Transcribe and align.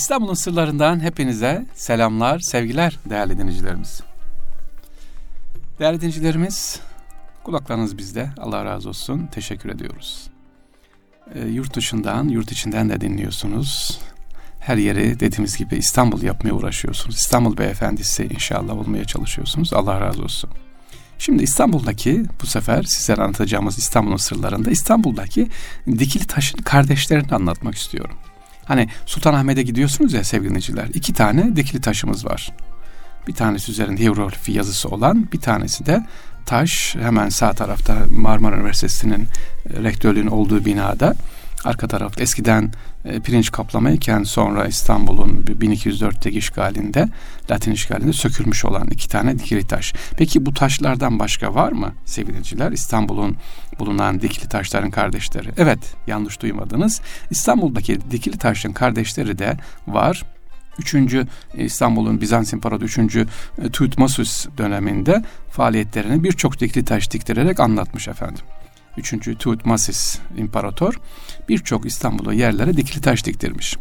İstanbul'un 0.00 0.34
sırlarından 0.34 1.00
hepinize 1.00 1.66
selamlar, 1.74 2.38
sevgiler 2.38 2.98
değerli 3.10 3.38
dinleyicilerimiz. 3.38 4.02
Değerli 5.78 5.96
dinleyicilerimiz, 5.96 6.80
kulaklarınız 7.44 7.98
bizde. 7.98 8.30
Allah 8.38 8.64
razı 8.64 8.88
olsun. 8.88 9.28
Teşekkür 9.32 9.70
ediyoruz. 9.70 10.30
E, 11.34 11.46
yurt 11.46 11.76
dışından, 11.76 12.28
yurt 12.28 12.52
içinden 12.52 12.88
de 12.88 13.00
dinliyorsunuz. 13.00 14.00
Her 14.60 14.76
yeri 14.76 15.20
dediğimiz 15.20 15.56
gibi 15.56 15.76
İstanbul 15.76 16.22
yapmaya 16.22 16.52
uğraşıyorsunuz. 16.52 17.16
İstanbul 17.16 17.56
beyefendisi 17.56 18.24
inşallah 18.24 18.78
olmaya 18.78 19.04
çalışıyorsunuz. 19.04 19.72
Allah 19.72 20.00
razı 20.00 20.22
olsun. 20.22 20.50
Şimdi 21.18 21.42
İstanbul'daki 21.42 22.24
bu 22.42 22.46
sefer 22.46 22.82
sizlere 22.82 23.22
anlatacağımız 23.22 23.78
İstanbul'un 23.78 24.16
sırlarında 24.16 24.70
İstanbul'daki 24.70 25.48
dikili 25.86 26.26
taşın 26.26 26.58
kardeşlerini 26.58 27.34
anlatmak 27.34 27.74
istiyorum. 27.74 28.16
Hani 28.70 28.88
Sultanahmet'e 29.06 29.62
gidiyorsunuz 29.62 30.12
ya 30.12 30.24
sevgili 30.24 30.48
dinleyiciler. 30.48 30.86
iki 30.94 31.12
tane 31.12 31.56
dikili 31.56 31.80
taşımız 31.80 32.26
var. 32.26 32.52
Bir 33.28 33.32
tanesi 33.32 33.70
üzerinde 33.72 34.00
hieroglifi 34.00 34.52
yazısı 34.52 34.88
olan 34.88 35.28
bir 35.32 35.40
tanesi 35.40 35.86
de 35.86 36.06
taş 36.46 36.96
hemen 36.96 37.28
sağ 37.28 37.52
tarafta 37.52 37.96
Marmara 38.10 38.56
Üniversitesi'nin 38.56 39.28
rektörlüğünün 39.82 40.26
olduğu 40.26 40.64
binada 40.64 41.14
arka 41.64 41.88
tarafta 41.88 42.22
eskiden 42.22 42.72
e, 43.04 43.20
pirinç 43.20 43.52
kaplamayken 43.52 44.22
sonra 44.22 44.66
İstanbul'un 44.66 45.44
1204'te 45.60 46.30
işgalinde 46.30 47.08
Latin 47.50 47.72
işgalinde 47.72 48.12
sökülmüş 48.12 48.64
olan 48.64 48.86
iki 48.86 49.08
tane 49.08 49.38
dikili 49.38 49.66
taş. 49.66 49.94
Peki 50.16 50.46
bu 50.46 50.54
taşlardan 50.54 51.18
başka 51.18 51.54
var 51.54 51.72
mı 51.72 51.92
sevgiliciler? 52.04 52.72
İstanbul'un 52.72 53.36
bulunan 53.78 54.20
dikili 54.20 54.48
taşların 54.48 54.90
kardeşleri. 54.90 55.48
Evet 55.56 55.78
yanlış 56.06 56.40
duymadınız. 56.42 57.00
İstanbul'daki 57.30 57.98
dikili 58.10 58.38
taşın 58.38 58.72
kardeşleri 58.72 59.38
de 59.38 59.56
var. 59.86 60.22
Üçüncü 60.78 61.26
e, 61.54 61.64
İstanbul'un 61.64 62.20
Bizans 62.20 62.52
İmparatoru 62.52 62.84
3. 62.84 63.16
E, 63.16 63.26
Tutmosis 63.72 64.46
döneminde 64.58 65.22
faaliyetlerini 65.50 66.24
birçok 66.24 66.60
dikili 66.60 66.84
taş 66.84 67.10
diktirerek 67.10 67.60
anlatmış 67.60 68.08
efendim. 68.08 68.44
3. 68.96 69.38
Tutmosis 69.38 70.18
İmparator 70.36 70.94
birçok 71.48 71.86
İstanbul'u 71.86 72.32
yerlere 72.32 72.76
dikili 72.76 73.00
taş 73.00 73.24
diktirmiş. 73.24 73.76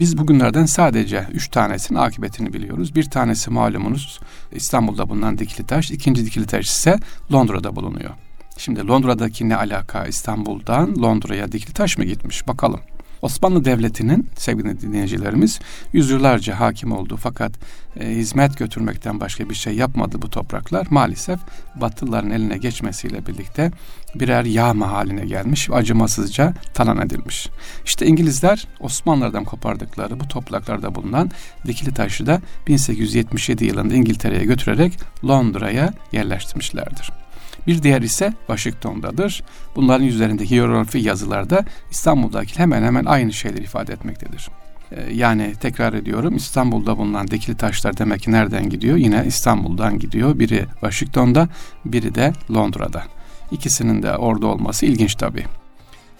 Biz 0.00 0.18
bugünlerden 0.18 0.66
sadece 0.66 1.26
üç 1.32 1.48
tanesinin 1.48 1.98
akıbetini 1.98 2.52
biliyoruz. 2.52 2.94
Bir 2.94 3.04
tanesi 3.04 3.50
malumunuz 3.50 4.20
İstanbul'da 4.52 5.08
bulunan 5.08 5.38
dikili 5.38 5.66
taş, 5.66 5.90
ikinci 5.90 6.26
dikili 6.26 6.46
taş 6.46 6.66
ise 6.66 6.98
Londra'da 7.32 7.76
bulunuyor. 7.76 8.10
Şimdi 8.56 8.86
Londra'daki 8.86 9.48
ne 9.48 9.56
alaka 9.56 10.06
İstanbul'dan 10.06 11.02
Londra'ya 11.02 11.52
dikili 11.52 11.72
taş 11.72 11.98
mı 11.98 12.04
gitmiş 12.04 12.48
bakalım. 12.48 12.80
Osmanlı 13.22 13.64
Devleti'nin 13.64 14.28
sevgili 14.36 14.80
dinleyicilerimiz 14.80 15.60
yüzyıllarca 15.92 16.60
hakim 16.60 16.92
oldu 16.92 17.18
fakat 17.22 17.52
e, 18.00 18.08
hizmet 18.08 18.58
götürmekten 18.58 19.20
başka 19.20 19.50
bir 19.50 19.54
şey 19.54 19.74
yapmadı 19.74 20.22
bu 20.22 20.30
topraklar. 20.30 20.86
Maalesef 20.90 21.40
Batılıların 21.74 22.30
eline 22.30 22.58
geçmesiyle 22.58 23.26
birlikte 23.26 23.70
birer 24.14 24.44
yağma 24.44 24.92
haline 24.92 25.26
gelmiş 25.26 25.70
ve 25.70 25.74
acımasızca 25.74 26.54
talan 26.74 27.00
edilmiş. 27.06 27.48
İşte 27.84 28.06
İngilizler 28.06 28.68
Osmanlılardan 28.80 29.44
kopardıkları 29.44 30.20
bu 30.20 30.28
topraklarda 30.28 30.94
bulunan 30.94 31.30
dikili 31.66 31.94
taşı 31.94 32.26
da 32.26 32.40
1877 32.66 33.64
yılında 33.64 33.94
İngiltere'ye 33.94 34.44
götürerek 34.44 34.98
Londra'ya 35.24 35.94
yerleştirmişlerdir. 36.12 37.21
Bir 37.66 37.82
diğer 37.82 38.02
ise 38.02 38.32
Washington'dadır. 38.46 39.42
Bunların 39.76 40.06
üzerindeki 40.06 40.50
hieroglifi 40.50 40.98
yazılarda 40.98 41.64
İstanbul'daki 41.90 42.58
hemen 42.58 42.82
hemen 42.82 43.04
aynı 43.04 43.32
şeyleri 43.32 43.62
ifade 43.62 43.92
etmektedir. 43.92 44.48
Ee, 44.92 45.14
yani 45.14 45.54
tekrar 45.60 45.92
ediyorum 45.92 46.36
İstanbul'da 46.36 46.98
bulunan 46.98 47.28
dikili 47.28 47.56
taşlar 47.56 47.96
demek 47.96 48.20
ki 48.20 48.32
nereden 48.32 48.68
gidiyor? 48.68 48.96
Yine 48.96 49.24
İstanbul'dan 49.26 49.98
gidiyor. 49.98 50.38
Biri 50.38 50.66
Washington'da, 50.80 51.48
biri 51.84 52.14
de 52.14 52.32
Londra'da. 52.50 53.02
İkisinin 53.50 54.02
de 54.02 54.16
orada 54.16 54.46
olması 54.46 54.86
ilginç 54.86 55.14
tabii. 55.14 55.44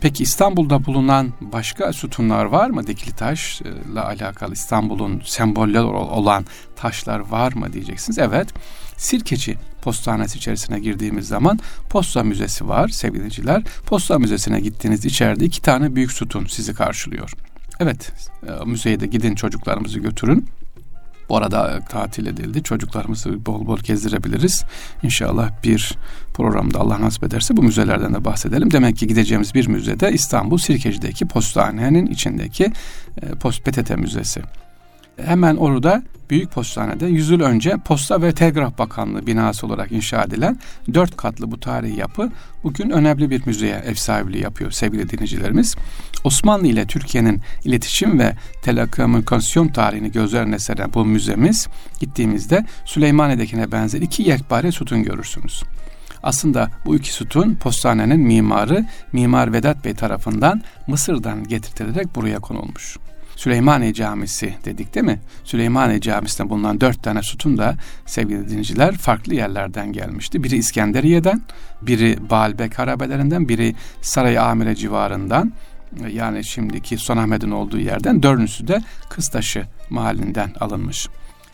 Peki 0.01 0.23
İstanbul'da 0.23 0.85
bulunan 0.85 1.33
başka 1.41 1.93
sütunlar 1.93 2.45
var 2.45 2.71
mı? 2.71 2.87
Dikili 2.87 3.17
taşla 3.17 4.07
alakalı 4.07 4.53
İstanbul'un 4.53 5.23
semboller 5.25 5.83
olan 5.83 6.45
taşlar 6.77 7.19
var 7.19 7.53
mı 7.53 7.73
diyeceksiniz. 7.73 8.19
Evet. 8.19 8.49
Sirkeci 8.97 9.59
postanesi 9.83 10.39
içerisine 10.39 10.81
girdiğimiz 10.81 11.29
zaman 11.29 11.59
posta 11.91 12.23
müzesi 12.23 12.69
var 12.69 12.89
sevgiliciler. 12.89 13.63
Posta 13.87 14.19
müzesine 14.19 14.61
gittiğiniz 14.61 15.05
içeride 15.05 15.45
iki 15.45 15.63
tane 15.63 15.95
büyük 15.95 16.13
sütun 16.13 16.47
sizi 16.47 16.75
karşılıyor. 16.75 17.33
Evet 17.81 18.13
e, 18.47 18.65
müzeye 18.65 19.01
de 19.01 19.07
gidin 19.07 19.35
çocuklarımızı 19.35 19.99
götürün. 19.99 20.49
Bu 21.29 21.37
arada 21.37 21.81
tatil 21.89 22.27
edildi. 22.27 22.63
Çocuklarımızı 22.63 23.47
bol 23.47 23.67
bol 23.67 23.79
gezdirebiliriz. 23.79 24.65
İnşallah 25.03 25.63
bir 25.65 25.99
programda 26.35 26.79
Allah 26.79 27.01
nasip 27.01 27.25
ederse 27.25 27.57
bu 27.57 27.63
müzelerden 27.63 28.15
de 28.15 28.25
bahsedelim. 28.25 28.71
Demek 28.71 28.97
ki 28.97 29.07
gideceğimiz 29.07 29.55
bir 29.55 29.69
müzede 29.69 30.13
İstanbul 30.13 30.59
Sirkeci'deki 30.59 31.29
postanenin 31.29 32.07
içindeki 32.07 32.73
e, 33.23 33.27
Post 33.27 33.65
PTT 33.65 33.91
Müzesi. 33.91 34.43
Hemen 35.27 35.57
orada 35.57 36.03
Büyük 36.31 36.51
Postane'de 36.51 37.07
100 37.07 37.31
yıl 37.31 37.41
önce 37.41 37.77
Posta 37.85 38.23
ve 38.23 38.33
Telgraf 38.33 38.79
Bakanlığı 38.79 39.27
binası 39.27 39.67
olarak 39.67 39.93
inşa 39.93 40.23
edilen 40.23 40.59
dört 40.95 41.17
katlı 41.17 41.51
bu 41.51 41.61
tarihi 41.61 41.99
yapı 41.99 42.31
bugün 42.65 42.91
önemli 42.91 43.31
bir 43.31 43.47
müzeye 43.47 43.75
ev 43.75 43.95
sahipliği 43.95 44.43
yapıyor 44.43 44.71
sevgili 44.71 45.09
dinleyicilerimiz. 45.09 45.77
Osmanlı 46.25 46.67
ile 46.67 46.87
Türkiye'nin 46.87 47.41
iletişim 47.65 48.19
ve 48.19 48.33
telekomünikasyon 48.63 49.69
tarihini 49.69 50.13
göz 50.13 50.35
önüne 50.35 50.59
seren 50.59 50.95
bu 50.95 51.05
müzemiz 51.05 51.69
gittiğimizde 52.01 52.67
Süleymaniye'dekine 52.85 53.73
benzer 53.73 54.01
iki 54.01 54.23
yekpare 54.23 54.73
sütun 54.73 55.03
görürsünüz. 55.03 55.63
Aslında 56.23 56.71
bu 56.87 56.97
iki 56.97 57.13
sütun 57.13 57.55
postanenin 57.55 58.21
mimarı 58.21 58.87
Mimar 59.13 59.53
Vedat 59.53 59.85
Bey 59.85 59.95
tarafından 59.95 60.63
Mısır'dan 60.87 61.45
getirtilerek 61.45 62.15
buraya 62.15 62.39
konulmuş. 62.39 62.97
Süleymaniye 63.37 63.95
Camisi 63.95 64.55
dedik 64.65 64.95
değil 64.95 65.07
mi? 65.07 65.21
Süleymaniye 65.45 66.01
Camisi'nde 66.01 66.51
bulunan 66.51 66.81
dört 66.81 67.03
tane 67.03 67.23
sütun 67.23 67.59
da 67.59 67.77
sevgili 68.07 68.49
dinleyiciler 68.49 68.97
farklı 68.97 69.35
yerlerden 69.35 69.93
gelmişti. 69.93 70.45
Biri 70.45 70.57
İskenderiye'den, 70.57 71.43
biri 71.83 72.31
Baalbek 72.31 72.79
harabelerinden, 72.79 73.49
biri 73.49 73.75
Saray 74.03 74.39
Amire 74.39 74.75
civarından 74.75 75.53
yani 76.09 76.45
şimdiki 76.45 76.97
Sultanahmet'in 76.97 77.51
olduğu 77.51 77.79
yerden 77.79 78.23
dördüncüsü 78.23 78.69
de 78.69 78.81
Kıstaşı 79.11 79.67
mahallinden 79.91 80.51
alınmış. 80.61 81.09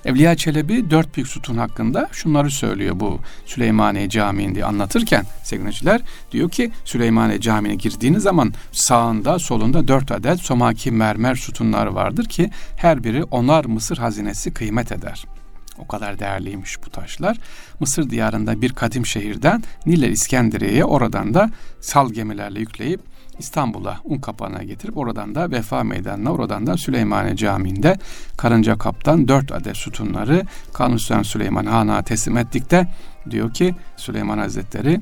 Evliya 0.09 0.37
Çelebi 0.37 0.91
dört 0.91 1.17
büyük 1.17 1.29
sütun 1.29 1.57
hakkında 1.59 2.09
şunları 2.13 2.51
söylüyor 2.51 3.01
bu 3.01 3.21
Süleymaniye 3.47 4.09
Camii'nde 4.09 4.65
anlatırken 4.65 5.25
sevgiliciler 5.45 6.01
diyor 6.33 6.51
ki 6.51 6.71
Süleymaniye 6.85 7.41
Camii'ne 7.41 7.75
girdiğiniz 7.75 8.23
zaman 8.23 8.53
sağında 8.73 9.39
solunda 9.39 9.89
dört 9.89 10.13
adet 10.13 10.41
somaki 10.41 10.91
mermer 10.91 11.35
sütunlar 11.35 11.87
vardır 11.87 12.25
ki 12.25 12.51
her 12.77 13.05
biri 13.05 13.25
onar 13.25 13.65
Mısır 13.65 13.97
hazinesi 13.99 14.55
kıymet 14.55 14.93
eder. 14.93 15.25
O 15.79 15.87
kadar 15.87 16.19
değerliymiş 16.19 16.85
bu 16.87 16.91
taşlar. 16.91 17.37
Mısır 17.81 18.11
diyarında 18.11 18.63
bir 18.63 18.73
kadim 18.73 19.07
şehirden 19.07 19.63
Nil'e 19.87 20.09
İskenderiye'ye 20.09 20.85
oradan 20.85 21.35
da 21.35 21.51
sal 21.81 22.13
gemilerle 22.13 22.61
yükleyip 22.61 23.01
İstanbul'a 23.39 24.01
un 24.05 24.19
kapağına 24.19 24.63
getirip 24.63 24.97
oradan 24.97 25.35
da 25.35 25.51
Vefa 25.51 25.85
Meydanı'na 25.85 26.33
oradan 26.33 26.67
da 26.67 26.77
Süleymaniye 26.77 27.37
Camii'nde 27.37 27.97
Karınca 28.37 28.79
Kap'tan 28.79 29.29
dört 29.29 29.53
adet 29.53 29.77
sütunları 29.77 30.43
Kanuni 30.73 31.25
Süleyman 31.25 31.67
Han'a 31.67 32.03
teslim 32.03 32.37
ettik 32.37 32.71
de 32.71 32.87
diyor 33.31 33.55
ki 33.55 33.75
Süleyman 33.97 34.39
Hazretleri 34.39 35.01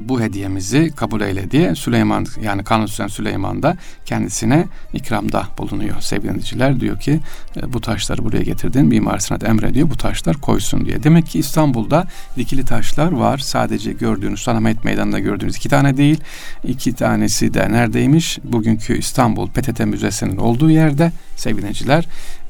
bu 0.00 0.20
hediyemizi 0.20 0.92
kabul 0.96 1.20
eyle 1.20 1.50
diye 1.50 1.74
Süleyman 1.74 2.26
yani 2.42 2.64
Kanuni 2.64 2.88
Süleyman 2.88 3.62
da 3.62 3.76
kendisine 4.06 4.66
ikramda 4.92 5.46
bulunuyor 5.58 6.00
sevgili 6.00 6.80
Diyor 6.80 7.00
ki 7.00 7.20
e, 7.56 7.72
bu 7.72 7.80
taşları 7.80 8.24
buraya 8.24 8.42
getirdin 8.42 8.86
Mimar 8.86 9.18
Sinan 9.18 9.40
emrediyor 9.44 9.90
bu 9.90 9.96
taşlar 9.96 10.36
koysun 10.36 10.84
diye. 10.84 11.02
Demek 11.02 11.26
ki 11.26 11.38
İstanbul'da 11.38 12.06
dikili 12.36 12.64
taşlar 12.64 13.12
var. 13.12 13.38
Sadece 13.38 13.92
gördüğünüz 13.92 14.38
Sultanahmet 14.38 14.84
Meydanı'nda 14.84 15.18
gördüğünüz 15.18 15.56
iki 15.56 15.68
tane 15.68 15.96
değil. 15.96 16.20
iki 16.64 16.92
tanesi 16.92 17.54
de 17.54 17.72
neredeymiş? 17.72 18.38
Bugünkü 18.44 18.98
İstanbul 18.98 19.48
PTT 19.48 19.80
Müzesi'nin 19.80 20.36
olduğu 20.36 20.70
yerde 20.70 21.12
sevgili 21.36 21.66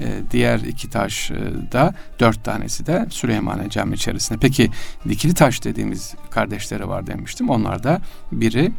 e, 0.00 0.06
diğer 0.30 0.60
iki 0.60 0.90
taş 0.90 1.30
da 1.72 1.94
dört 2.20 2.44
tanesi 2.44 2.86
de 2.86 3.06
Süleymaniye 3.10 3.70
Cami 3.70 3.94
içerisinde. 3.94 4.38
Peki 4.38 4.70
dikili 5.08 5.34
taş 5.34 5.64
dediğimiz 5.64 6.14
kardeşleri 6.30 6.88
var 6.88 7.06
demiştim. 7.24 7.50
Onlar 7.50 7.82
da 7.82 8.00
biri 8.32 8.72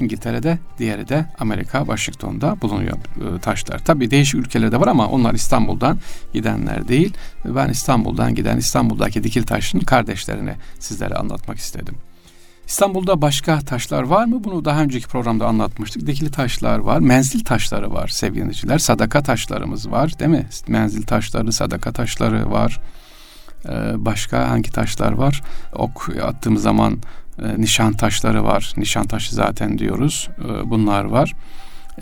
İngiltere'de, 0.00 0.58
diğeri 0.78 1.08
de 1.08 1.26
Amerika, 1.38 1.78
Washington'da 1.78 2.56
bulunuyor 2.62 2.96
e, 2.96 3.38
taşlar. 3.40 3.78
Tabii 3.78 4.10
değişik 4.10 4.34
ülkelerde 4.34 4.80
var 4.80 4.86
ama 4.86 5.08
onlar 5.08 5.34
İstanbul'dan 5.34 5.98
gidenler 6.32 6.88
değil. 6.88 7.14
Ben 7.44 7.68
İstanbul'dan 7.68 8.34
giden 8.34 8.56
İstanbul'daki 8.56 9.24
dikili 9.24 9.44
taşın 9.46 9.80
kardeşlerini 9.80 10.54
sizlere 10.78 11.14
anlatmak 11.14 11.58
istedim. 11.58 11.94
İstanbul'da 12.66 13.22
başka 13.22 13.60
taşlar 13.60 14.02
var 14.02 14.24
mı? 14.24 14.44
Bunu 14.44 14.64
daha 14.64 14.82
önceki 14.82 15.06
programda 15.06 15.46
anlatmıştık. 15.46 16.06
Dikili 16.06 16.30
taşlar 16.30 16.78
var, 16.78 16.98
menzil 16.98 17.44
taşları 17.44 17.92
var 17.92 18.08
sevgili. 18.08 18.80
Sadaka 18.80 19.22
taşlarımız 19.22 19.90
var 19.90 20.18
değil 20.18 20.30
mi? 20.30 20.46
Menzil 20.68 21.02
taşları, 21.02 21.52
sadaka 21.52 21.92
taşları 21.92 22.50
var. 22.50 22.80
Ee, 23.68 24.04
başka 24.04 24.48
hangi 24.48 24.70
taşlar 24.70 25.12
var? 25.12 25.42
Ok 25.72 26.10
attığımız 26.22 26.62
zaman 26.62 26.98
e, 27.38 27.60
nişan 27.60 27.92
taşları 27.92 28.44
var. 28.44 28.72
Nişan 28.76 29.06
taşı 29.06 29.34
zaten 29.34 29.78
diyoruz. 29.78 30.28
E, 30.38 30.70
bunlar 30.70 31.04
var. 31.04 31.32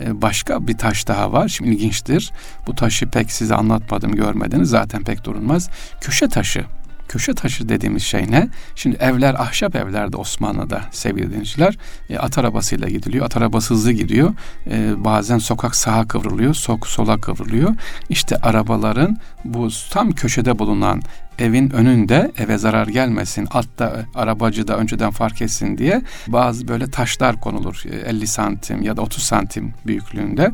E, 0.01 0.21
başka 0.21 0.67
bir 0.67 0.77
taş 0.77 1.07
daha 1.07 1.31
var. 1.31 1.47
Şimdi 1.47 1.69
ilginçtir. 1.69 2.31
Bu 2.67 2.75
taşı 2.75 3.09
pek 3.09 3.31
size 3.31 3.55
anlatmadım, 3.55 4.11
görmediniz. 4.11 4.69
Zaten 4.69 5.03
pek 5.03 5.23
durulmaz. 5.23 5.69
Köşe 6.01 6.27
taşı 6.27 6.65
köşe 7.11 7.33
taşı 7.33 7.69
dediğimiz 7.69 8.03
şey 8.03 8.31
ne? 8.31 8.49
Şimdi 8.75 8.95
evler 8.95 9.33
ahşap 9.33 9.75
evlerde 9.75 10.17
Osmanlı'da 10.17 10.81
sevgili 10.91 11.29
dinleyiciler 11.29 11.77
e, 12.09 12.17
at 12.17 12.37
arabasıyla 12.37 12.89
gidiliyor. 12.89 13.25
At 13.25 13.37
arabası 13.37 13.73
hızlı 13.73 13.91
gidiyor. 13.91 14.33
E, 14.67 15.03
bazen 15.03 15.37
sokak 15.37 15.75
sağa 15.75 16.07
kıvrılıyor, 16.07 16.53
sok 16.53 16.87
sola 16.87 17.21
kıvrılıyor. 17.21 17.75
İşte 18.09 18.35
arabaların 18.35 19.17
bu 19.45 19.67
tam 19.91 20.11
köşede 20.11 20.59
bulunan 20.59 21.01
evin 21.39 21.69
önünde 21.69 22.31
eve 22.37 22.57
zarar 22.57 22.87
gelmesin 22.87 23.47
altta 23.51 24.05
arabacı 24.15 24.67
da 24.67 24.77
önceden 24.77 25.11
fark 25.11 25.41
etsin 25.41 25.77
diye 25.77 26.01
bazı 26.27 26.67
böyle 26.67 26.91
taşlar 26.91 27.39
konulur 27.39 27.83
50 28.05 28.27
santim 28.27 28.81
ya 28.81 28.97
da 28.97 29.01
30 29.01 29.23
santim 29.23 29.73
büyüklüğünde 29.85 30.51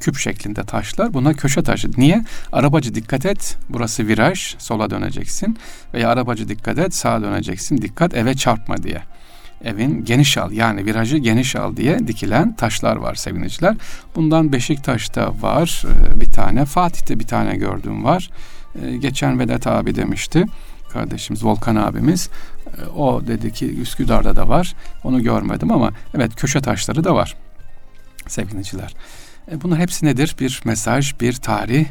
küp 0.00 0.16
şeklinde 0.18 0.62
taşlar. 0.62 1.14
Buna 1.14 1.34
köşe 1.34 1.62
taşı. 1.62 1.90
Niye? 1.96 2.24
Arabacı 2.52 2.94
dikkat 2.94 3.26
et. 3.26 3.58
Burası 3.68 4.06
viraj. 4.06 4.54
Sola 4.58 4.90
döneceksin. 4.90 5.58
Veya 5.94 6.08
arabacı 6.08 6.48
dikkat 6.48 6.78
et. 6.78 6.94
Sağa 6.94 7.22
döneceksin. 7.22 7.78
Dikkat 7.78 8.14
eve 8.14 8.34
çarpma 8.34 8.82
diye. 8.82 9.02
Evin 9.64 10.04
geniş 10.04 10.38
al 10.38 10.52
yani 10.52 10.84
virajı 10.84 11.16
geniş 11.16 11.56
al 11.56 11.76
diye 11.76 11.98
dikilen 12.06 12.56
taşlar 12.56 12.96
var 12.96 13.14
seviniciler. 13.14 13.76
Bundan 14.14 14.52
Beşiktaş'ta 14.52 15.34
var 15.42 15.84
e, 15.86 16.20
bir 16.20 16.30
tane. 16.30 16.64
Fatih'te 16.64 17.18
bir 17.18 17.26
tane 17.26 17.56
gördüğüm 17.56 18.04
var. 18.04 18.30
E, 18.82 18.96
geçen 18.96 19.38
Vedat 19.38 19.66
abi 19.66 19.94
demişti 19.94 20.44
kardeşimiz 20.92 21.44
Volkan 21.44 21.76
abimiz. 21.76 22.30
E, 22.66 22.86
o 22.86 23.26
dedi 23.26 23.52
ki 23.52 23.80
Üsküdar'da 23.80 24.36
da 24.36 24.48
var. 24.48 24.74
Onu 25.04 25.22
görmedim 25.22 25.72
ama 25.72 25.90
evet 26.14 26.36
köşe 26.36 26.60
taşları 26.60 27.04
da 27.04 27.14
var 27.14 27.36
sevgiliciler. 28.30 28.94
E, 29.52 29.60
bunlar 29.62 29.78
hepsi 29.78 30.06
nedir? 30.06 30.36
Bir 30.40 30.60
mesaj, 30.64 31.20
bir 31.20 31.32
tarih. 31.32 31.86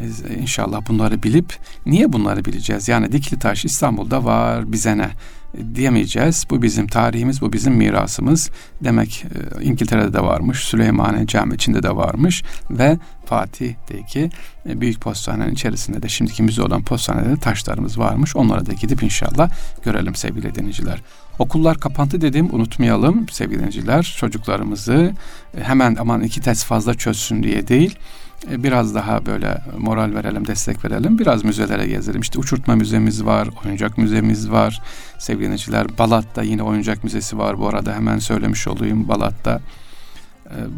E, 0.00 0.34
inşallah 0.34 0.88
bunları 0.88 1.22
bilip 1.22 1.56
niye 1.86 2.12
bunları 2.12 2.44
bileceğiz? 2.44 2.88
Yani 2.88 3.12
dikili 3.12 3.40
taş 3.40 3.64
İstanbul'da 3.64 4.24
var 4.24 4.72
bize 4.72 4.98
ne? 4.98 5.10
E, 5.58 5.74
diyemeyeceğiz. 5.74 6.46
Bu 6.50 6.62
bizim 6.62 6.86
tarihimiz, 6.86 7.40
bu 7.40 7.52
bizim 7.52 7.74
mirasımız. 7.74 8.50
Demek 8.84 9.24
İngiltere'de 9.62 10.12
de 10.12 10.20
varmış, 10.20 10.58
Süleymaniye 10.58 11.26
Cami 11.26 11.54
içinde 11.54 11.82
de 11.82 11.96
varmış 11.96 12.42
ve 12.70 12.98
Fatih'teki 13.24 14.30
büyük 14.66 15.00
postanenin 15.00 15.52
içerisinde 15.52 16.02
de 16.02 16.08
şimdiki 16.08 16.42
müze 16.42 16.62
olan 16.62 16.82
postanede 16.82 17.36
taşlarımız 17.36 17.98
varmış. 17.98 18.36
Onlara 18.36 18.66
da 18.66 18.72
gidip 18.72 19.02
inşallah 19.02 19.50
görelim 19.84 20.14
sevgili 20.14 20.54
dinleyiciler. 20.54 21.02
Okullar 21.38 21.78
kapandı 21.78 22.20
dedim 22.20 22.48
unutmayalım 22.54 23.28
sevgili 23.28 23.58
dinleyiciler. 23.58 24.14
Çocuklarımızı 24.18 25.12
e, 25.58 25.62
hemen 25.62 25.96
aman 26.00 26.22
iki 26.22 26.40
test 26.40 26.64
fazla 26.64 26.94
çözsün 26.94 27.42
diye 27.42 27.68
değil 27.68 27.94
e, 27.94 28.31
biraz 28.48 28.94
daha 28.94 29.26
böyle 29.26 29.58
moral 29.78 30.14
verelim, 30.14 30.46
destek 30.46 30.84
verelim. 30.84 31.18
Biraz 31.18 31.44
müzelere 31.44 31.86
gezelim. 31.86 32.20
İşte 32.20 32.38
uçurtma 32.38 32.76
müzemiz 32.76 33.24
var, 33.24 33.48
oyuncak 33.64 33.98
müzemiz 33.98 34.50
var. 34.50 34.82
Sevgili 35.18 35.44
dinleyiciler, 35.44 35.98
Balat'ta 35.98 36.42
yine 36.42 36.62
oyuncak 36.62 37.04
müzesi 37.04 37.38
var. 37.38 37.58
Bu 37.58 37.68
arada 37.68 37.94
hemen 37.94 38.18
söylemiş 38.18 38.68
olayım. 38.68 39.08
Balat'ta 39.08 39.52
e, 39.54 39.60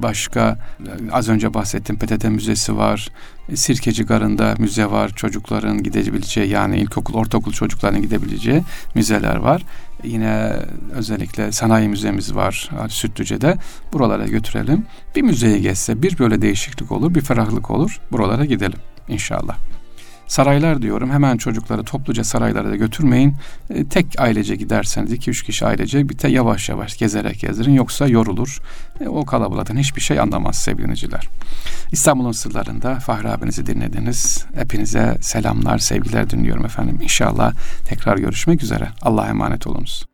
başka 0.03 0.59
az 1.13 1.29
önce 1.29 1.55
bahsettiğim 1.55 1.99
PTT 1.99 2.25
Müzesi 2.25 2.77
var. 2.77 3.09
Sirkeci 3.55 4.05
Garı'nda 4.05 4.55
müze 4.59 4.91
var. 4.91 5.09
Çocukların 5.09 5.83
gidebileceği 5.83 6.49
yani 6.49 6.79
ilkokul, 6.79 7.15
ortaokul 7.15 7.53
çocukların 7.53 8.03
gidebileceği 8.03 8.63
müzeler 8.95 9.37
var. 9.37 9.63
Yine 10.05 10.53
özellikle 10.93 11.53
sanayi 11.53 11.89
müzemiz 11.89 12.35
var 12.35 12.71
Sütlüce'de. 12.89 13.57
Buralara 13.93 14.27
götürelim. 14.27 14.87
Bir 15.17 15.23
müzeye 15.23 15.59
geçse 15.59 16.03
bir 16.03 16.19
böyle 16.19 16.43
değişiklik 16.43 16.93
olur, 16.93 17.15
bir 17.15 17.21
ferahlık 17.21 17.71
olur. 17.71 18.01
Buralara 18.13 18.45
gidelim 18.45 18.79
inşallah. 19.09 19.57
Saraylar 20.27 20.83
diyorum 20.83 21.11
hemen 21.11 21.37
çocukları 21.37 21.85
topluca 21.85 22.25
saraylara 22.25 22.71
da 22.71 22.77
götürmeyin. 22.77 23.35
E, 23.71 23.85
tek 23.85 24.07
ailece 24.19 24.57
giderseniz 24.57 25.13
iki 25.13 25.31
üç 25.31 25.43
kişi 25.43 25.67
ailece 25.67 26.09
bir 26.09 26.19
de 26.19 26.29
yavaş 26.29 26.69
yavaş 26.69 26.99
gezerek 26.99 27.41
gezdirin 27.41 27.73
yoksa 27.75 28.07
yorulur. 28.07 28.61
E, 29.01 29.09
o 29.09 29.25
kalabalıktan 29.25 29.77
hiçbir 29.77 30.01
şey 30.01 30.21
anlamaz 30.21 30.57
sevgiliciler. 30.57 31.29
İstanbul'un 31.93 32.33
sırlarında 32.33 32.95
Fahri 32.95 33.29
abinizi 33.29 33.67
dinlediniz. 33.67 34.47
Hepinize 34.55 35.17
selamlar, 35.21 35.79
sevgiler 35.79 36.31
dinliyorum 36.31 36.65
efendim. 36.65 36.99
İnşallah 37.03 37.53
tekrar 37.85 38.17
görüşmek 38.17 38.63
üzere. 38.63 38.89
Allah'a 39.03 39.29
emanet 39.29 39.67
olunuz. 39.67 40.14